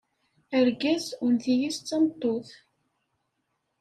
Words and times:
Argaz 0.57 1.05
unti-is 1.25 1.77
d 1.79 1.83
tameṭṭut. 1.87 2.49